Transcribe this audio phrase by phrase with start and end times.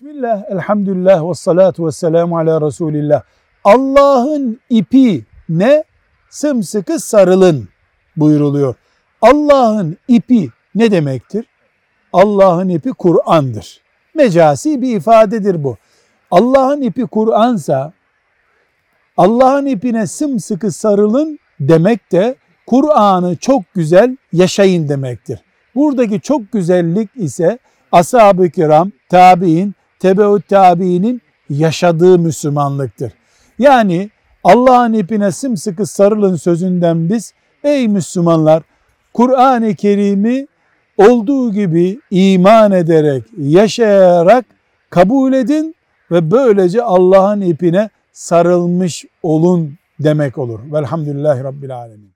[0.00, 3.22] Bismillah, elhamdülillah ve salatu ve selamu ala Resulillah.
[3.64, 5.84] Allah'ın ipi ne?
[6.30, 7.68] Sımsıkı sarılın
[8.16, 8.74] buyuruluyor.
[9.22, 11.46] Allah'ın ipi ne demektir?
[12.12, 13.80] Allah'ın ipi Kur'an'dır.
[14.14, 15.76] Mecazi bir ifadedir bu.
[16.30, 17.92] Allah'ın ipi Kur'ansa
[19.16, 25.40] Allah'ın ipine sımsıkı sarılın demek de Kur'an'ı çok güzel yaşayın demektir.
[25.74, 27.58] Buradaki çok güzellik ise
[27.92, 33.12] ashab-ı kiram, tabi'in, tebeut tabi'inin yaşadığı Müslümanlıktır.
[33.58, 34.10] Yani
[34.44, 37.34] Allah'ın ipine sımsıkı sarılın sözünden biz
[37.64, 38.62] ey Müslümanlar
[39.14, 40.46] Kur'an-ı Kerim'i
[40.98, 44.44] olduğu gibi iman ederek, yaşayarak
[44.90, 45.74] kabul edin
[46.10, 50.60] ve böylece Allah'ın ipine sarılmış olun demek olur.
[50.72, 52.12] Velhamdülillahi Rabbil Alemin.